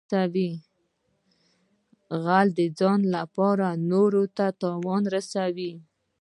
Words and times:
غل 2.23 2.47
د 2.57 2.59
ځان 2.79 2.99
لپاره 3.15 3.67
نورو 3.91 4.23
ته 4.37 4.45
تاوان 4.61 5.03
رسوي 5.15 5.73